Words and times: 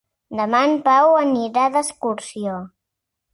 Demà 0.37 0.61
en 0.69 0.71
Pau 0.87 1.09
anirà 1.19 1.67
d'excursió. 1.77 2.57